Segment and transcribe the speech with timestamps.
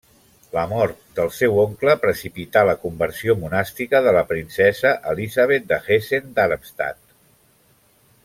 [0.53, 7.03] La mort del seu oncle, precipità la conversió monàstica de la princesa Elisabet de Hessen-Darmstadt.